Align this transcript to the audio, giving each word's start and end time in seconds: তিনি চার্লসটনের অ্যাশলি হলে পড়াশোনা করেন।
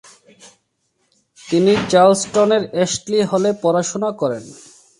তিনি 1.39 1.71
চার্লসটনের 1.91 2.63
অ্যাশলি 2.73 3.19
হলে 3.31 3.49
পড়াশোনা 3.63 4.09
করেন। 4.21 4.43